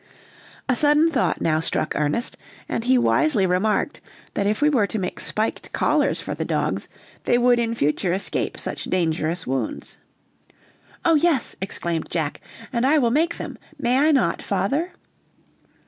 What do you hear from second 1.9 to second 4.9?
Ernest, and he wisely remarked, that if we were